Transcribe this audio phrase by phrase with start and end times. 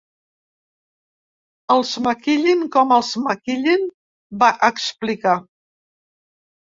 [1.75, 3.87] Els maquillin com els maquillin,
[4.45, 5.39] va explicar.